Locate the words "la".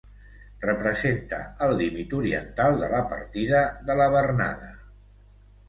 2.95-3.03, 4.03-4.11